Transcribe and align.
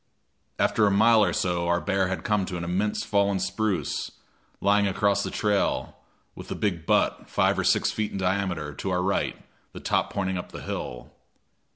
After 0.57 0.87
a 0.87 0.89
mile 0.89 1.23
or 1.23 1.31
so 1.31 1.67
our 1.67 1.79
bear 1.79 2.07
had 2.07 2.23
come 2.23 2.47
to 2.47 2.57
an 2.57 2.63
immense 2.63 3.03
fallen 3.05 3.39
spruce, 3.39 4.09
lying 4.59 4.87
across 4.87 5.21
the 5.21 5.29
trail, 5.29 5.95
with 6.33 6.47
the 6.47 6.55
big 6.55 6.87
butt, 6.87 7.29
five 7.29 7.59
or 7.59 7.63
six 7.63 7.91
feet 7.91 8.11
in 8.11 8.17
diameter, 8.17 8.73
to 8.73 8.89
our 8.89 9.03
right, 9.03 9.35
the 9.73 9.79
top 9.79 10.11
pointing 10.11 10.39
up 10.39 10.51
the 10.51 10.63
hill. 10.63 11.11